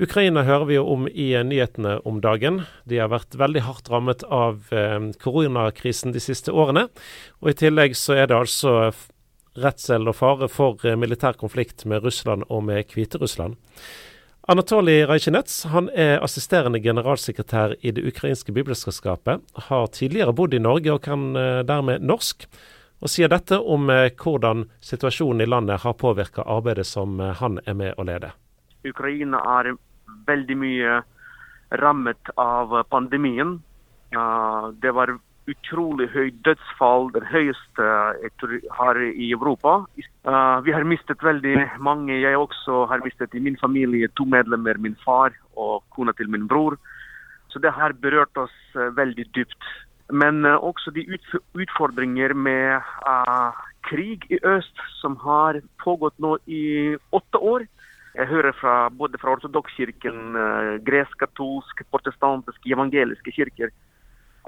Ukraina 0.00 0.42
hører 0.46 0.64
vi 0.70 0.76
jo 0.78 0.86
om 0.88 1.08
i 1.08 1.34
nyhetene 1.44 1.98
om 2.08 2.20
dagen. 2.24 2.62
De 2.88 2.96
har 3.02 3.10
vært 3.12 3.36
veldig 3.36 3.64
hardt 3.66 3.90
rammet 3.92 4.24
av 4.24 4.72
eh, 4.72 5.10
koronakrisen 5.20 6.14
de 6.14 6.22
siste 6.22 6.52
årene. 6.52 6.86
Og 7.44 7.52
i 7.52 7.58
tillegg 7.60 7.96
så 7.98 8.16
er 8.16 8.30
det 8.30 8.38
altså 8.38 8.92
redsel 9.60 10.08
og 10.08 10.16
fare 10.16 10.48
for 10.48 10.80
eh, 10.86 10.96
militær 10.96 11.36
konflikt 11.36 11.84
med 11.84 12.04
Russland 12.06 12.46
og 12.48 12.64
med 12.70 12.88
Hviterussland. 12.88 13.58
Anatolij 14.48 15.04
Rajkinets 15.06 15.60
han 15.70 15.90
er 15.94 16.22
assisterende 16.24 16.80
generalsekretær 16.82 17.76
i 17.80 17.92
det 17.94 18.02
ukrainske 18.08 18.52
bibelselskapet. 18.52 19.44
Har 19.68 19.86
tidligere 19.94 20.32
bodd 20.34 20.54
i 20.56 20.62
Norge 20.62 20.96
og 20.96 21.04
kan 21.04 21.36
eh, 21.36 21.62
dermed 21.68 22.02
norsk. 22.02 22.48
Og 23.02 23.10
sier 23.10 23.28
dette 23.28 23.58
om 23.60 23.90
eh, 23.92 24.08
hvordan 24.16 24.70
situasjonen 24.80 25.44
i 25.44 25.50
landet 25.52 25.84
har 25.84 26.00
påvirka 26.00 26.48
arbeidet 26.48 26.88
som 26.88 27.20
han 27.20 27.60
er 27.66 27.76
med 27.76 28.00
å 28.00 28.08
lede. 28.08 28.32
Ukraina 28.88 29.40
er 29.58 29.74
veldig 30.26 30.56
mye 30.58 31.02
rammet 31.82 32.32
av 32.36 32.74
pandemien. 32.90 33.58
Det 34.82 34.92
var 34.92 35.14
utrolig 35.50 36.06
høyt 36.12 36.38
dødsfall, 36.46 37.08
den 37.16 37.24
høyeste 37.26 37.86
jeg 38.22 38.60
har 38.70 39.00
i 39.02 39.30
Europa. 39.32 39.84
vi 40.64 40.72
har 40.72 40.84
mistet 40.84 41.22
veldig 41.22 41.56
mange. 41.78 42.20
Jeg 42.20 42.36
også 42.36 42.86
har 42.86 43.04
mistet 43.04 43.34
i 43.34 43.40
min 43.40 43.56
familie 43.56 44.08
to 44.16 44.24
medlemmer, 44.24 44.78
min 44.78 44.96
far 45.04 45.32
og 45.56 45.82
kona 45.90 46.12
til 46.12 46.28
min 46.28 46.48
bror. 46.48 46.76
Så 47.48 47.58
det 47.58 47.72
har 47.72 47.92
berørt 47.92 48.36
oss 48.36 48.58
veldig 48.74 49.26
dypt. 49.34 49.64
Men 50.12 50.44
også 50.44 50.90
de 50.90 51.18
utfordringer 51.54 52.34
med 52.34 52.80
uh, 53.06 53.52
krig 53.88 54.24
i 54.30 54.38
øst, 54.44 54.76
som 55.00 55.16
har 55.16 55.60
pågått 55.84 56.18
nå 56.18 56.36
i 56.46 56.96
åtte 57.12 57.38
år. 57.38 57.66
Jeg 58.14 58.28
hører 58.28 58.52
fra, 58.52 58.74
både 58.92 59.18
fra 59.18 59.32
ortodokskirken, 59.36 60.36
uh, 60.36 60.74
gresk-katolsk, 60.84 61.84
protestantiske, 61.90 62.72
evangeliske 62.74 63.32
kirker 63.32 63.72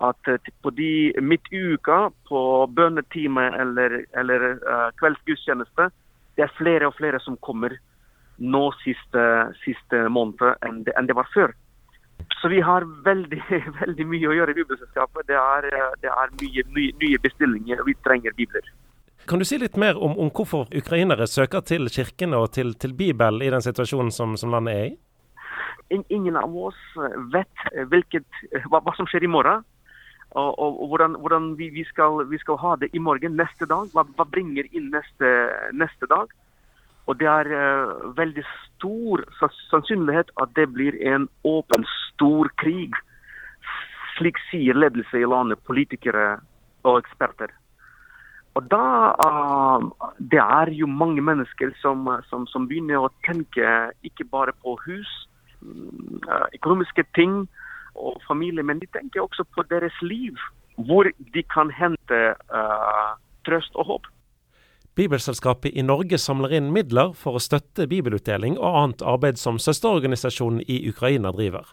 at 0.03 0.29
eh, 0.29 0.53
på 0.63 0.71
de 0.75 1.13
midt-uka 1.23 2.09
på 2.29 2.41
bønnetime 2.75 3.45
eller, 3.61 4.01
eller 4.19 4.47
uh, 4.67 4.89
kveldsgudstjeneste, 4.99 5.91
det 6.37 6.43
er 6.43 6.57
flere 6.59 6.89
og 6.89 6.97
flere 6.99 7.21
som 7.23 7.37
kommer 7.37 7.77
nå 8.39 8.65
siste, 8.83 9.27
siste 9.63 10.09
måned 10.11 10.43
enn 10.67 10.83
det, 10.87 10.95
enn 10.99 11.07
det, 11.07 11.15
var 11.15 11.31
før. 11.35 11.55
Så 12.41 12.51
vi 12.51 12.59
har 12.61 12.87
veldig, 13.07 13.43
veldig 13.81 14.07
mye 14.11 14.31
å 14.31 14.35
gjøre 14.35 14.55
i 14.55 14.59
Bibelselskapet. 14.59 15.29
Det 15.31 15.39
er, 15.39 15.71
det 16.03 16.11
er 16.11 16.35
mye, 16.43 16.67
mye, 16.75 16.97
nye 17.05 17.23
bestillinger, 17.23 17.81
og 17.81 17.93
vi 17.93 17.97
trenger 18.03 18.35
bibler. 18.35 18.67
Kan 19.27 19.41
du 19.41 19.45
si 19.49 19.57
litt 19.59 19.77
mer 19.81 19.97
om, 19.97 20.19
om 20.21 20.29
hvorfor 20.37 20.69
ukrainere 20.77 21.27
søker 21.31 21.65
til 21.65 21.89
kirkene 21.89 22.37
og 22.37 22.51
til, 22.53 22.75
til 22.77 22.93
Bibel 22.93 23.41
i 23.41 23.51
den 23.53 23.63
situasjonen 23.65 24.13
som, 24.13 24.37
som 24.37 24.53
landet 24.53 24.75
er 24.75 24.91
i? 24.91 24.95
Ingen 26.13 26.37
av 26.37 26.53
oss 26.57 26.81
vet 27.33 27.65
hvilket, 27.93 28.27
hva, 28.69 28.83
hva 28.85 28.93
som 28.99 29.09
skjer 29.09 29.25
i 29.25 29.31
morgen 29.31 29.65
og, 30.35 30.59
og, 30.59 30.83
og 30.83 30.89
hvordan, 30.93 31.17
hvordan 31.23 31.49
vi, 31.59 31.69
vi, 31.73 31.85
skal, 31.89 32.25
vi, 32.31 32.39
skal, 32.43 32.59
ha 32.59 32.75
det 32.83 32.91
i 32.93 32.99
morgen, 32.99 33.37
neste 33.39 33.69
dag. 33.71 33.89
Hva, 33.95 34.05
hva 34.19 34.27
bringer 34.27 34.67
inn 34.75 34.91
neste, 34.93 35.31
neste, 35.73 36.09
dag? 36.11 36.33
Og 37.07 37.19
det 37.21 37.29
er 37.31 37.51
uh, 37.53 37.93
veldig 38.19 38.45
stor 38.51 39.23
sannsynlighet 39.71 40.33
at 40.43 40.55
det 40.59 40.67
blir 40.75 40.97
en 41.07 41.29
åpen, 41.47 41.87
stor 42.11 42.51
krig. 42.61 42.97
Slik 44.19 44.41
sier 44.51 44.77
ledelse 44.77 45.21
i 45.21 45.29
landet, 45.29 45.63
politikere 45.69 46.41
og 46.83 46.99
eksperter. 47.05 47.55
Og 48.55 48.71
da 48.71 48.87
uh, 49.19 49.83
Det 50.19 50.39
er 50.39 50.71
jo 50.71 50.87
mange 50.87 51.23
mennesker 51.23 51.75
som, 51.83 52.07
som, 52.31 52.47
som, 52.47 52.69
begynner 52.71 53.03
å 53.03 53.13
tenke 53.27 53.91
ikke 54.07 54.27
bare 54.31 54.55
på 54.63 54.77
hus, 54.87 55.11
uh, 55.65 56.47
økonomiske 56.55 57.07
ting, 57.19 57.45
og 57.95 58.19
familie, 58.27 58.63
men 58.63 58.81
de 58.83 58.91
tenker 58.91 59.23
også 59.23 59.45
på 59.55 59.63
deres 59.71 59.95
liv. 60.03 60.39
Hvor 60.87 61.07
de 61.07 61.43
kan 61.55 61.71
hente 61.71 62.21
uh, 62.35 63.15
trøst 63.47 63.77
og 63.79 63.87
håp. 63.91 64.11
Bibelselskapet 64.95 65.75
i 65.75 65.83
Norge 65.83 66.19
samler 66.23 66.55
inn 66.55 66.71
midler 66.75 67.15
for 67.19 67.35
å 67.35 67.43
støtte 67.43 67.89
bibelutdeling 67.91 68.55
og 68.61 68.77
annet 68.81 69.03
arbeid 69.03 69.41
som 69.43 69.59
søsterorganisasjonen 69.59 70.63
i 70.71 70.85
Ukraina 70.91 71.33
driver. 71.35 71.67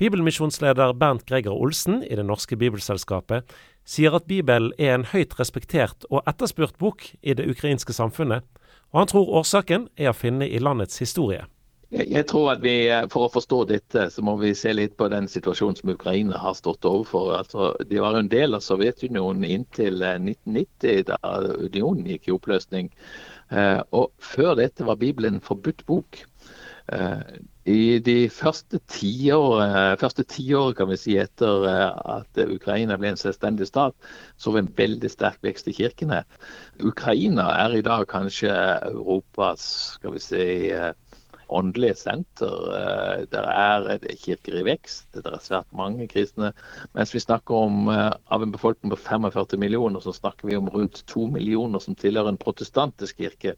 Bibelmisjonsleder 0.00 0.94
Bernt 0.98 1.26
Greger 1.28 1.54
Olsen 1.54 2.00
i 2.02 2.16
Det 2.16 2.24
norske 2.26 2.56
bibelselskapet 2.56 3.50
sier 3.84 4.14
at 4.14 4.28
Bibelen 4.30 4.72
er 4.78 4.94
en 4.94 5.06
høyt 5.12 5.38
respektert 5.40 6.06
og 6.10 6.22
etterspurt 6.26 6.78
bok 6.78 7.06
i 7.22 7.34
det 7.34 7.48
ukrainske 7.50 7.92
samfunnet, 7.92 8.44
og 8.90 9.02
han 9.02 9.10
tror 9.10 9.32
årsaken 9.40 9.88
er 9.96 10.10
å 10.10 10.16
finne 10.16 10.48
i 10.48 10.58
landets 10.58 10.98
historie. 10.98 11.46
Jeg 11.90 12.26
tror 12.30 12.52
at 12.52 12.60
vi, 12.62 12.86
eh, 12.88 13.06
For 13.10 13.26
å 13.26 13.32
forstå 13.32 13.64
dette, 13.66 14.10
så 14.10 14.22
må 14.22 14.36
vi 14.38 14.54
se 14.54 14.72
litt 14.72 14.96
på 14.96 15.08
den 15.10 15.26
situasjonen 15.26 15.76
som 15.76 15.90
Ukraina 15.90 16.38
har 16.38 16.54
stått 16.54 16.86
overfor. 16.86 17.32
Altså, 17.34 17.74
de 17.82 17.98
var 17.98 18.14
en 18.14 18.28
del 18.28 18.54
av 18.54 18.62
Sovjetunionen 18.62 19.44
inntil 19.44 19.98
1990, 19.98 20.88
eh, 20.88 21.02
da 21.02 21.18
unionen 21.58 22.06
gikk 22.06 22.28
i 22.28 22.36
oppløsning. 22.36 22.90
Eh, 23.50 23.82
og 23.92 24.12
Før 24.18 24.54
dette 24.54 24.86
var 24.86 24.96
Bibelen 24.96 25.40
forbudt 25.40 25.84
bok. 25.86 26.24
I 27.70 27.98
de 28.02 28.16
første 28.32 28.80
tiåret 28.90 30.22
ti 30.32 30.46
kan 30.76 30.88
vi 30.90 30.96
si, 30.98 31.16
etter 31.20 31.66
at 31.68 32.40
Ukraina 32.44 32.96
ble 32.98 33.12
en 33.12 33.20
selvstendig 33.20 33.68
stat, 33.68 33.94
så 34.36 34.54
vi 34.54 34.64
en 34.64 34.72
veldig 34.80 35.10
sterk 35.12 35.38
vekst 35.46 35.68
i 35.70 35.76
kirkene. 35.76 36.24
Ukraina 36.82 37.50
er 37.66 37.76
i 37.78 37.84
dag 37.86 38.06
kanskje 38.10 38.50
Europas 38.90 39.68
skal 39.98 40.16
vi 40.16 40.24
si, 40.24 40.46
åndelige 41.50 41.94
senter. 41.98 42.56
Eh, 42.78 43.22
det 43.30 43.42
er 43.42 44.16
kirker 44.22 44.58
i 44.60 44.64
vekst, 44.66 45.08
det 45.14 45.26
er 45.26 45.42
svært 45.42 45.70
mange 45.76 46.06
kristne. 46.10 46.52
Mens 46.96 47.14
vi 47.14 47.22
snakker 47.22 47.66
om 47.66 47.90
eh, 47.92 48.10
av 48.30 48.44
en 48.44 48.54
befolkning 48.54 48.94
på 48.94 49.00
45 49.02 49.58
millioner, 49.60 50.02
så 50.04 50.14
snakker 50.16 50.50
vi 50.50 50.58
om 50.58 50.70
rundt 50.70 51.02
to 51.10 51.26
millioner 51.30 51.82
som 51.82 51.98
tilhører 51.98 52.32
en 52.32 52.40
protestantisk 52.40 53.22
kirke. 53.22 53.56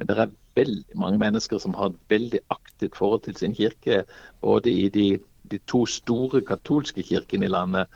Men 0.00 0.08
det 0.08 0.16
er 0.16 0.30
veldig 0.56 0.96
mange 0.96 1.20
mennesker 1.20 1.60
som 1.60 1.74
har 1.76 1.90
et 1.92 1.98
veldig 2.08 2.40
aktivt 2.54 2.96
forhold 2.96 3.26
til 3.26 3.36
sin 3.36 3.52
kirke, 3.54 4.04
både 4.40 4.72
i 4.72 4.88
de, 4.88 5.18
de 5.52 5.58
to 5.68 5.84
store 5.84 6.40
katolske 6.40 7.04
kirkene 7.04 7.44
i 7.44 7.52
landet, 7.52 7.90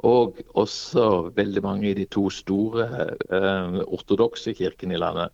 og 0.00 0.38
også 0.56 1.34
veldig 1.36 1.62
mange 1.62 1.90
i 1.90 1.98
de 1.98 2.06
to 2.08 2.30
store 2.32 2.86
eh, 2.88 3.76
ortodokse 3.84 4.54
kirkene 4.56 4.96
i 4.96 5.02
landet. 5.02 5.28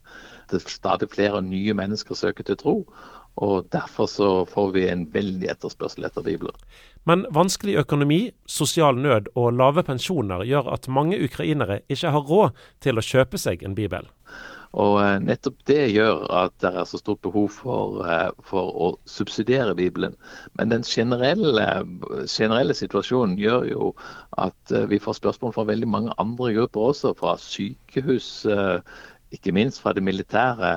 Det 0.51 0.59
er 0.59 0.73
stadig 0.75 1.13
flere 1.15 1.45
nye 1.47 1.77
mennesker 1.79 2.19
søker 2.19 2.45
til 2.51 2.59
tro. 2.59 2.75
Og 3.37 3.69
Derfor 3.71 4.11
så 4.11 4.29
får 4.49 4.71
vi 4.73 4.89
en 4.89 5.07
veldig 5.13 5.51
etterspørsel 5.53 6.09
etter 6.09 6.25
bibler. 6.27 6.57
Men 7.07 7.27
vanskelig 7.31 7.77
økonomi, 7.85 8.33
sosial 8.49 8.99
nød 8.99 9.31
og 9.37 9.53
lave 9.55 9.85
pensjoner 9.87 10.43
gjør 10.49 10.73
at 10.75 10.89
mange 10.89 11.21
ukrainere 11.23 11.85
ikke 11.89 12.11
har 12.11 12.27
råd 12.27 12.63
til 12.83 12.99
å 12.99 13.05
kjøpe 13.05 13.39
seg 13.39 13.63
en 13.63 13.77
bibel. 13.79 14.09
Og 14.77 14.99
eh, 15.01 15.17
Nettopp 15.25 15.63
det 15.69 15.81
gjør 15.95 16.27
at 16.43 16.55
det 16.61 16.73
er 16.77 16.89
så 16.89 17.01
stort 17.01 17.23
behov 17.25 17.49
for, 17.55 18.03
eh, 18.05 18.29
for 18.45 18.73
å 18.77 18.91
subsidiere 19.09 19.77
Bibelen. 19.79 20.17
Men 20.59 20.75
den 20.75 20.85
generelle, 20.85 21.67
generelle, 22.29 22.77
situasjonen 22.77 23.39
gjør 23.41 23.69
jo 23.71 23.91
at 24.37 24.77
eh, 24.77 24.89
vi 24.91 25.01
får 25.03 25.19
spørsmål 25.21 25.57
fra 25.57 25.67
veldig 25.71 25.89
mange 25.89 26.17
andre 26.23 26.53
grupper 26.59 26.91
også. 26.93 27.15
Fra 27.17 27.37
sykehus, 27.41 28.29
ikke 29.35 29.53
minst 29.57 29.81
fra 29.83 29.95
det 29.97 30.05
militære, 30.07 30.75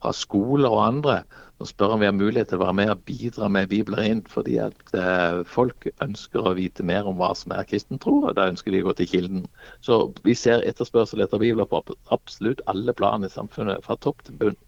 fra 0.00 0.12
skoler 0.16 0.72
og 0.72 0.84
andre 0.86 1.20
og 1.60 1.68
spør 1.68 1.94
om 1.94 2.00
vi 2.00 2.08
har 2.08 2.16
mulighet 2.16 2.48
til 2.48 2.56
å 2.56 2.62
være 2.62 2.76
med 2.78 2.90
og 2.94 3.02
bidra 3.04 3.48
med 3.52 3.68
bibler 3.68 4.00
inn, 4.08 4.22
fordi 4.32 4.56
at 4.64 4.94
eh, 4.96 5.42
folk 5.44 5.84
ønsker 6.00 6.46
å 6.48 6.54
vite 6.56 6.84
mer 6.86 7.08
om 7.08 7.18
hva 7.20 7.34
som 7.36 7.52
er 7.52 7.68
kristen 7.68 8.00
tro, 8.00 8.22
og 8.24 8.38
da 8.38 8.48
ønsker 8.48 8.72
de 8.72 8.80
å 8.80 8.88
gå 8.88 8.94
til 8.96 9.10
kilden. 9.10 9.44
Så 9.84 10.00
vi 10.24 10.34
ser 10.38 10.64
etterspørsel 10.64 11.20
etter 11.20 11.42
bibler 11.42 11.68
på 11.68 11.82
absolutt 12.16 12.64
alle 12.70 12.96
plan 12.96 13.28
i 13.28 13.32
samfunnet, 13.32 13.84
fra 13.84 13.98
topp 14.00 14.24
til 14.24 14.40
bunn. 14.40 14.58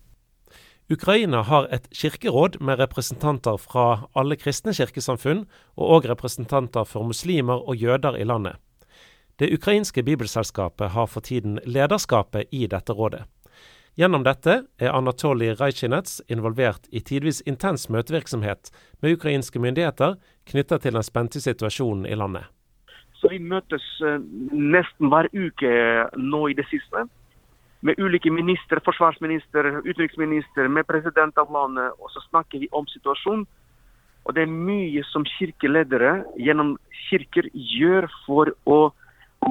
Ukraina 0.92 1.41
har 1.48 1.71
et 1.72 1.87
kirkeråd 1.97 2.59
med 2.60 2.82
representanter 2.82 3.56
fra 3.56 4.10
alle 4.19 4.37
kristne 4.37 4.74
kirkesamfunn, 4.77 5.47
og 5.80 5.97
òg 5.97 6.10
representanter 6.12 6.84
for 6.84 7.09
muslimer 7.09 7.65
og 7.65 7.80
jøder 7.80 8.21
i 8.21 8.28
landet. 8.28 8.60
Det 9.41 9.48
ukrainske 9.54 10.04
bibelselskapet 10.04 10.92
har 10.92 11.09
for 11.09 11.24
tiden 11.24 11.57
lederskapet 11.65 12.53
i 12.53 12.66
dette 12.68 12.92
rådet. 12.92 13.24
Gjennom 13.92 14.22
dette 14.24 14.54
er 14.80 14.94
Anatolij 14.97 15.53
Rajkinets 15.59 16.22
involvert 16.33 16.86
i 16.97 17.03
tidvis 17.04 17.42
intens 17.44 17.91
møtevirksomhet 17.92 18.71
med 19.04 19.18
ukrainske 19.18 19.60
myndigheter 19.60 20.15
knytta 20.48 20.78
til 20.80 20.97
den 20.97 21.04
spente 21.04 21.42
situasjonen 21.44 22.06
i 22.09 22.16
landet. 22.16 22.47
Så 23.21 23.28
Vi 23.28 23.39
møtes 23.39 23.84
eh, 24.00 24.16
nesten 24.53 25.12
hver 25.12 25.28
uke 25.36 25.72
nå 26.16 26.41
i 26.48 26.56
det 26.56 26.65
siste. 26.71 27.04
Med 27.84 28.00
ulike 28.00 28.33
ministre, 28.33 28.80
forsvarsminister, 28.80 29.68
utenriksminister, 29.84 30.72
med 30.72 30.88
president 30.88 31.36
av 31.36 31.53
landet. 31.53 31.92
Og 32.00 32.09
så 32.15 32.24
snakker 32.30 32.65
vi 32.65 32.72
om 32.72 32.88
situasjonen. 32.88 33.45
Og 34.24 34.34
det 34.34 34.47
er 34.47 34.56
mye 34.71 35.04
som 35.12 35.27
kirkeledere 35.36 36.22
gjennom 36.41 36.78
kirker 37.10 37.50
gjør 37.53 38.09
for 38.24 38.54
å 38.65 38.80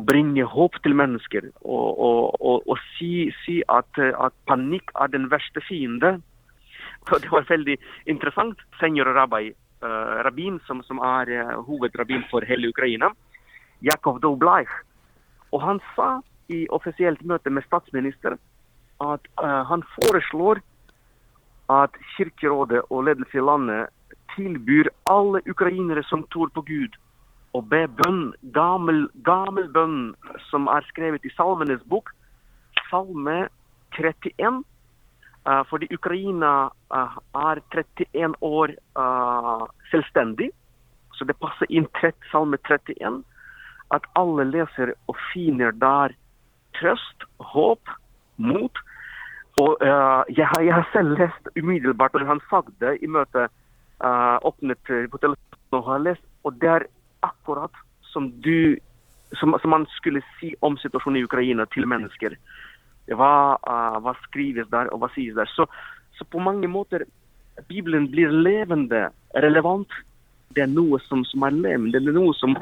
bringe 0.07 0.43
håp 0.47 0.77
til 0.83 0.95
mennesker 0.95 1.47
og, 1.61 1.99
og, 1.99 2.41
og, 2.41 2.67
og 2.69 2.77
si, 2.95 3.31
si 3.43 3.59
at, 3.69 3.99
at, 3.99 4.35
panikk 4.47 4.91
er 4.95 5.11
den 5.11 5.29
verste 5.31 5.61
fiende. 5.67 6.19
Det 7.11 7.31
var 7.31 7.49
veldig 7.49 7.77
interessant. 8.05 8.59
Senior 8.79 9.11
rabbi, 9.17 9.51
uh, 9.83 10.21
rabbin, 10.25 10.59
som, 10.67 10.83
som 10.87 11.01
er 11.03 11.31
uh, 11.41 11.59
hovedrabbin 11.67 12.23
for 12.31 12.45
hele 12.47 12.69
Ukraina, 12.69 13.11
Jakov 13.81 14.21
Doblaich. 14.21 14.71
Og 15.51 15.61
han 15.65 15.81
sa 15.95 16.21
i 16.49 16.67
offisielt 16.69 17.23
møte 17.25 17.49
med 17.49 17.65
statsminister 17.67 18.37
at 19.01 19.31
uh, 19.41 19.63
han 19.67 19.83
foreslår 19.97 20.61
at 21.71 21.97
Kirkerådet 22.15 22.83
og 22.89 23.03
ledelse 23.07 23.37
i 23.39 23.43
landet 23.43 23.89
tilbyr 24.35 24.89
alle 25.09 25.41
ukrainere 25.49 26.03
som 26.03 26.23
tror 26.33 26.51
på 26.55 26.61
Gud, 26.67 26.95
å 27.57 27.61
be 27.61 27.83
bønn, 27.99 28.31
gammel, 28.55 29.05
gammel 29.27 29.67
bønn 29.75 30.13
som 30.49 30.69
er 30.71 30.85
skrevet 30.87 31.25
i 31.27 31.33
Salmenes 31.35 31.83
bok, 31.91 32.11
Salme 32.89 33.47
31. 33.97 34.61
Uh, 35.41 35.63
fordi 35.69 35.89
Ukraina 35.91 36.69
uh, 36.93 37.17
er 37.49 37.61
31 37.73 38.37
år 38.45 38.75
uh, 38.99 39.65
selvstendig, 39.89 40.51
så 41.17 41.25
det 41.27 41.37
passer 41.41 41.67
inn 41.73 41.89
30, 41.99 42.29
Salme 42.31 42.59
31. 42.69 43.21
At 43.91 44.07
alle 44.19 44.47
leser 44.47 44.93
og 45.11 45.19
finner 45.31 45.75
der 45.75 46.15
trøst, 46.79 47.27
håp, 47.51 47.97
mot. 48.41 48.79
Og 49.59 49.83
jeg, 49.83 50.47
har 50.47 50.85
selv 50.93 51.19
lest 51.19 51.49
umiddelbart 51.59 52.15
når 52.15 52.23
han 52.25 52.39
sa 52.47 52.61
det 52.81 52.95
i 53.03 53.09
møtet, 53.11 53.51
åpnet 54.47 54.79
på 54.87 55.19
telefonen 55.19 55.75
og 55.75 55.89
har 55.89 55.99
lest, 56.07 56.23
og 56.47 56.55
det 56.63 56.69
er 56.71 56.85
akkurat 57.25 57.71
som 58.11 58.31
du 58.41 58.77
som, 59.39 59.55
som 59.61 59.71
man 59.71 59.85
skulle 59.95 60.21
si 60.39 60.51
om 60.59 60.75
situasjonen 60.77 61.21
i 61.21 61.23
Ukraina 61.23 61.65
til 61.71 61.87
mennesker 61.87 62.35
hva, 63.09 63.57
uh, 63.67 63.97
hva 64.03 64.13
skrives 64.27 64.69
der, 64.71 64.91
og 64.93 65.01
hva 65.01 65.09
sies 65.15 65.35
der. 65.35 65.49
Så, 65.55 65.65
så, 66.17 66.27
på 66.29 66.41
mange 66.43 66.69
måter 66.71 67.05
Bibelen 67.67 68.07
blir 68.11 68.31
levende, 68.31 69.09
relevant. 69.35 69.91
Det 70.55 70.65
er 70.65 70.71
noe 70.71 70.99
som, 71.07 71.23
som 71.27 71.43
er 71.47 71.55
levende, 71.55 71.99
det 71.99 72.11
er 72.11 72.17
noe 72.17 72.35
som 72.39 72.55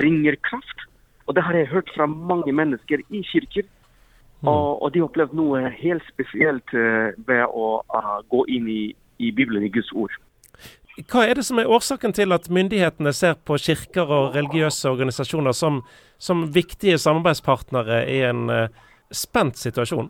bringer 0.00 0.36
kraft. 0.46 0.86
Og 1.26 1.36
det 1.36 1.44
har 1.44 1.54
jeg 1.54 1.70
hørt 1.70 1.90
fra 1.94 2.06
mange 2.06 2.52
mennesker 2.52 3.02
i 3.14 3.22
kirker. 3.30 3.66
Mm. 4.40 4.48
Og, 4.48 4.82
og, 4.82 4.92
de 4.94 5.02
har 5.02 5.08
opplevd 5.08 5.34
noe 5.38 5.68
helt 5.80 6.06
spesielt 6.12 6.74
uh, 6.74 7.14
ved 7.28 7.44
å 7.46 7.68
uh, 7.94 8.18
gå 8.30 8.44
inn 8.54 8.70
i, 8.70 8.82
i 9.18 9.32
Bibelen, 9.34 9.66
i 9.66 9.72
Guds 9.74 9.90
ord. 9.92 10.14
Hva 11.06 11.22
er 11.28 11.38
det 11.38 11.44
som 11.46 11.60
er 11.62 11.70
årsaken 11.70 12.12
til 12.16 12.34
at 12.34 12.48
myndighetene 12.50 13.12
ser 13.14 13.36
på 13.46 13.54
kirker 13.62 14.08
og 14.10 14.34
religiøse 14.34 14.90
organisasjoner 14.90 15.54
som, 15.54 15.82
som 16.18 16.48
viktige 16.54 16.98
samarbeidspartnere 16.98 18.00
i 18.10 18.22
en 18.26 18.48
uh, 18.50 18.64
spent 19.14 19.60
situasjon? 19.60 20.08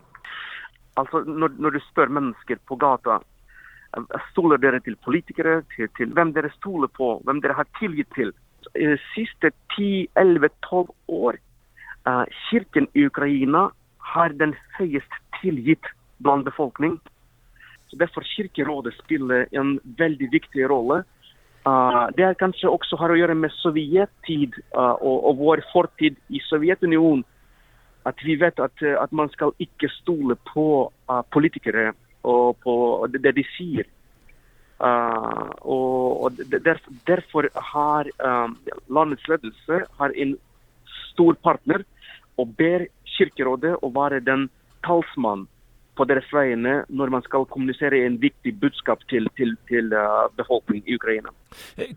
Altså, 0.96 1.20
når, 1.26 1.58
når 1.60 1.76
du 1.76 1.80
spør 1.90 2.08
mennesker 2.16 2.58
på 2.66 2.78
gata 2.80 3.18
eh, 3.20 4.16
Stoler 4.30 4.58
dere 4.58 4.80
til 4.80 4.96
politikere, 5.04 5.60
til, 5.76 5.90
til, 5.98 6.14
hvem 6.16 6.32
dere 6.32 6.50
stoler 6.56 6.88
på, 6.96 7.18
hvem 7.24 7.42
dere 7.44 7.58
har 7.60 7.68
tilgitt 7.78 8.08
til? 8.16 8.32
De 8.72 8.96
siste 9.12 9.52
10-11-12 9.76 10.88
år 11.20 11.36
uh, 12.08 12.24
Kirken 12.48 12.88
i 12.94 13.04
Ukraina 13.06 13.68
har 14.14 14.32
den 14.40 14.56
høyest 14.78 15.20
tilgitt 15.42 15.84
blant 16.24 16.48
befolkning. 16.48 16.96
Så 17.88 17.96
Derfor 17.96 18.24
Kirkerådet 18.36 18.94
spiller 18.98 19.46
en 19.56 19.78
veldig 19.98 20.28
viktig 20.32 20.68
rolle. 20.70 21.02
Uh, 21.66 22.06
det 22.16 22.24
er 22.24 22.38
kanskje 22.38 22.70
også 22.70 22.96
har 23.00 23.12
å 23.12 23.18
gjøre 23.18 23.36
med 23.36 23.52
sovjettid 23.58 24.54
uh, 24.76 24.94
og, 24.94 25.16
og, 25.28 25.40
vår 25.40 25.62
fortid 25.72 26.16
i 26.32 26.40
Sovjetunionen 26.46 27.24
at 28.08 28.20
vi 28.24 28.38
vet 28.40 28.60
at, 28.62 28.72
eh, 28.80 28.94
at 28.96 29.10
man 29.12 29.28
skal 29.34 29.50
ikke 29.60 29.90
stole 29.98 30.38
på 30.48 30.64
uh, 31.10 31.22
politikere 31.34 31.90
og 32.24 32.56
på 32.64 32.74
det, 33.12 33.34
de 33.36 33.44
sier. 33.56 33.88
Og, 34.78 36.22
og 36.22 36.38
der, 36.38 36.78
Derfor 37.08 37.48
har 37.72 38.08
um, 38.22 38.54
landets 38.86 39.26
ledelse 39.28 39.80
har 39.98 40.14
en 40.14 40.36
stor 41.10 41.34
partner 41.42 41.82
og 42.38 42.54
ber 42.56 42.86
Kirkerådet 43.16 43.74
å 43.82 43.90
være 43.92 44.22
den 44.24 44.46
talsmann 44.86 45.48
på 45.98 46.06
deres 46.06 46.28
vegne 46.32 46.82
når 46.88 47.12
man 47.14 47.24
skal 47.26 47.46
kommunisere 47.50 48.04
en 48.06 48.18
viktig 48.22 48.54
budskap 48.62 49.02
til, 49.10 49.26
til, 49.38 49.54
til 49.70 49.92
uh, 49.94 50.30
befolkningen 50.38 50.86
i 50.86 50.96
Ukraina. 50.98 51.32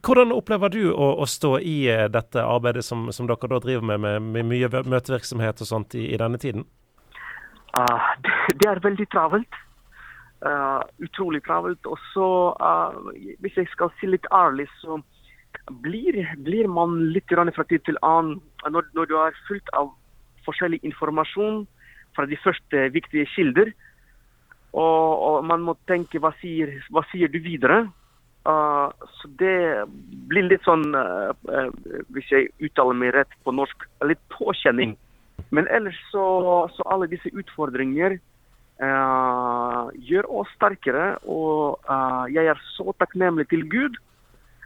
Hvordan 0.02 0.34
opplever 0.36 0.74
du 0.74 0.84
å, 0.92 1.12
å 1.22 1.28
stå 1.30 1.58
i 1.60 1.78
uh, 1.92 2.08
dette 2.12 2.42
arbeidet 2.42 2.86
som, 2.88 3.10
som 3.16 3.30
dere 3.30 3.52
da 3.54 3.62
driver 3.64 3.86
med, 3.92 4.02
med, 4.06 4.30
med, 4.36 4.50
mye 4.50 4.84
møtevirksomhet 4.96 5.62
og 5.62 5.70
sånt 5.70 5.98
i, 6.00 6.08
i 6.10 6.20
denne 6.22 6.42
tiden? 6.42 6.66
Uh, 7.78 8.10
det, 8.26 8.38
det, 8.56 8.70
er 8.72 8.84
veldig 8.88 9.10
travelt. 9.14 9.62
utrolig 11.06 11.44
travelt. 11.46 11.86
Og 11.86 11.98
så, 12.14 12.28
hvis 13.46 13.58
jeg 13.60 13.68
skal 13.76 13.92
si 14.00 14.10
litt 14.10 14.26
ærlig, 14.34 14.66
så 14.82 14.98
blir, 15.84 16.18
blir 16.42 16.68
man 16.68 16.98
litt 17.14 17.30
fra 17.30 17.66
tid 17.70 17.84
til 17.86 18.00
annen 18.02 18.40
når, 18.66 18.88
når 18.98 19.06
du 19.06 19.16
er 19.22 19.38
fullt 19.48 19.70
av 19.78 19.92
forskjellig 20.46 20.80
informasjon 20.88 21.64
fra 22.16 22.26
de 22.26 22.38
første 22.44 22.90
viktige 22.96 23.28
kilder, 23.36 23.72
og, 24.72 25.08
og, 25.28 25.46
man 25.46 25.66
må 25.68 25.76
tenke 25.90 26.22
hva 26.24 26.32
sier, 26.40 26.78
hva 26.94 27.04
sier 27.12 27.32
du 27.32 27.40
videre? 27.44 27.84
Uh, 28.42 28.90
så 29.20 29.30
det 29.38 29.86
blir 30.32 30.48
litt 30.48 30.64
sånn, 30.66 30.96
uh, 30.98 31.30
uh, 31.46 31.70
hvis 32.16 32.32
jeg 32.32 32.50
uttaler 32.64 32.98
meg 32.98 33.14
rett 33.14 33.34
på 33.46 33.54
norsk, 33.54 33.86
litt 34.08 34.22
påkjenning. 34.34 34.96
Men 35.54 35.68
ellers 35.70 35.98
så, 36.10 36.24
så 36.74 36.86
alle 36.90 37.10
disse 37.12 37.32
utfordringer 37.34 38.20
gjør 38.82 40.26
oss 40.42 40.50
sterkere. 40.56 41.20
Og 41.30 41.84
jeg 42.34 42.48
er 42.50 42.62
så 42.74 42.96
takknemlig 42.98 43.44
til 43.52 43.62
Gud. 43.70 44.00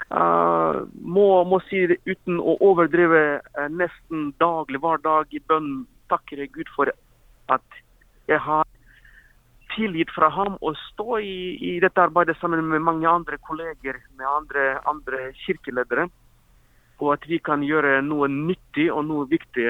må, 0.07 1.25
må 1.43 1.59
si 1.65 1.81
det 1.91 1.97
uten 2.05 2.37
å 2.39 2.55
overdrive 2.63 3.41
nesten 3.75 4.29
daglig, 4.39 4.79
hver 4.79 5.03
dag 5.03 5.35
i 5.35 5.41
bønn 5.51 5.83
takker 6.07 6.45
jeg 6.45 6.53
Gud 6.55 6.71
for 6.77 6.93
at 7.51 7.81
jeg 8.29 8.39
har 8.39 8.63
tilgitt 9.75 10.11
fra 10.15 10.29
ham 10.33 10.57
å 10.61 10.73
stå 10.91 11.19
i, 11.19 11.39
i, 11.59 11.71
dette 11.83 12.01
arbeidet 12.01 12.37
sammen 12.39 12.63
med 12.69 12.83
mange 12.83 13.09
andre 13.09 13.37
kolleger, 13.43 13.99
med 14.17 14.27
andre, 14.29 14.67
andre 14.89 15.31
kirkeledere. 15.45 16.07
Og 17.03 17.11
at 17.17 17.27
vi 17.27 17.39
kan 17.43 17.63
gjøre 17.65 17.99
noe 18.05 18.29
nyttig 18.31 18.87
og 18.91 19.05
noe 19.09 19.27
viktig 19.31 19.67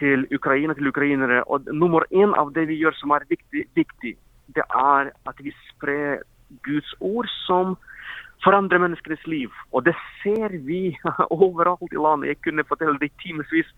til 0.00 0.26
Ukraina, 0.34 0.74
til 0.74 0.90
ukrainere. 0.90 1.42
Og 1.46 1.70
nummer 1.70 2.06
én 2.10 2.34
av 2.38 2.52
det 2.56 2.66
vi 2.70 2.80
gjør 2.80 2.96
som 2.98 3.14
er 3.14 3.28
viktig, 3.30 3.68
viktig, 3.78 4.16
det 4.56 4.66
er 4.66 5.12
at 5.30 5.42
vi 5.42 5.54
sprer 5.70 6.24
Guds 6.66 6.90
ord 7.00 7.30
som 7.46 7.76
forandrer 8.42 8.82
menneskenes 8.82 9.22
liv. 9.30 9.54
Og 9.70 9.86
det 9.86 9.94
ser 10.22 10.58
vi 10.66 10.96
overalt 11.30 11.94
i 11.94 12.00
landet. 12.00 12.34
Jeg 12.34 12.42
kunne 12.48 12.66
fortelle 12.66 12.98
det 12.98 13.12
timevis 13.22 13.70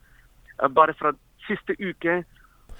bare 0.72 0.94
fra 0.96 1.12
siste 1.44 1.76
uke 1.80 2.22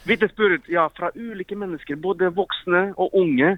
vitnesbyrd 0.09 0.69
ja, 0.69 0.89
fra 0.97 1.11
ulike 1.15 1.57
mennesker, 1.57 1.97
både 1.97 2.33
voksne 2.35 2.93
og 2.97 3.15
unge, 3.15 3.57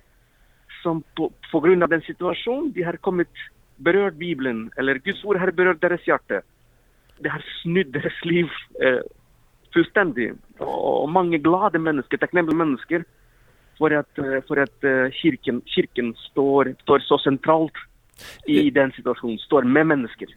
som 0.83 1.03
pga. 1.17 1.87
den 1.87 2.03
situasjonen 2.07 2.73
de 2.73 2.85
har 2.85 2.97
kommet 2.97 3.29
berørt 3.77 4.19
Bibelen, 4.19 4.71
eller 4.79 4.99
Guds 4.99 5.25
ord 5.25 5.39
har 5.39 5.51
berørt 5.51 5.83
deres 5.83 6.05
hjerte. 6.07 6.43
Det 7.23 7.31
har 7.33 7.43
snudd 7.63 7.93
deres 7.93 8.19
liv 8.25 8.49
eh, 8.81 9.03
fullstendig. 9.75 10.33
Og 10.61 11.09
mange 11.11 11.39
glade 11.39 11.79
mennesker, 11.79 12.21
takknemlige 12.21 12.57
mennesker, 12.57 13.05
for 13.79 13.93
at, 13.93 14.09
eh, 14.19 14.41
for 14.49 14.61
at 14.61 14.85
uh, 14.85 15.13
kirken, 15.13 15.61
kirken 15.69 16.15
står, 16.31 16.73
står, 16.83 17.05
så 17.05 17.19
sentralt 17.21 17.77
i 18.49 18.71
den 18.71 18.93
situasjonen. 18.97 19.39
Står 19.39 19.69
med 19.69 19.85
mennesker. 19.93 20.33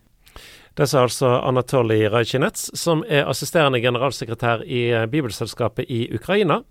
Det 0.79 0.85
sa 0.87 1.01
altså 1.03 1.27
Anatoly 1.43 2.05
Rajkinets, 2.07 2.69
som 2.79 3.01
er 3.03 3.27
assisterende 3.27 3.81
generalsekretær 3.83 4.61
i 4.63 4.85
eh, 4.95 5.07
Bibelselskapet 5.11 5.89
i 5.91 6.05
Ukraina. 6.15 6.61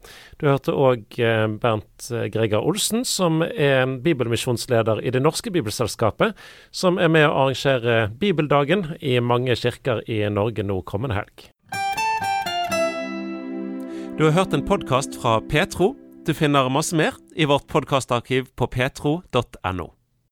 Du 0.40 0.46
hørte 0.48 0.72
òg 0.72 1.18
eh, 1.20 1.44
Bernt 1.60 2.06
Gregar 2.08 2.30
Greger 2.32 2.64
Olsen, 2.64 3.04
som 3.04 3.42
er 3.44 3.84
bibelmisjonsleder 4.00 5.02
i 5.04 5.12
Det 5.12 5.20
norske 5.20 5.52
bibelselskapet, 5.52 6.32
som 6.72 6.96
er 6.96 7.12
med 7.12 7.26
å 7.28 7.34
arrangere 7.42 7.98
Bibeldagen 8.08 8.94
i 9.04 9.18
mange 9.20 9.58
kirker 9.60 10.00
i 10.08 10.22
Norge 10.32 10.64
nå 10.64 10.80
kommende 10.88 11.20
helg. 11.20 11.50
Du 14.16 14.24
har 14.24 14.32
hørt 14.40 14.56
en 14.56 14.64
podkast 14.64 15.20
fra 15.20 15.36
Petro. 15.52 15.92
Du 16.24 16.32
finner 16.32 16.72
masse 16.72 16.96
mer 16.96 17.12
i 17.36 17.44
vårt 17.44 17.68
podkastarkiv 17.68 18.48
på 18.56 18.72
petro.no. 18.72 19.97